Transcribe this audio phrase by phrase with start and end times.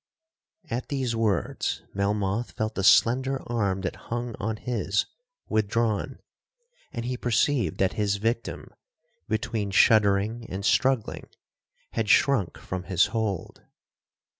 [0.71, 5.05] 'At these words, Melmoth felt the slender arm that hung on his
[5.47, 8.73] withdrawn,—and he perceived that his victim,
[9.29, 11.29] between shuddering and struggling,
[11.93, 13.61] had shrunk from his hold.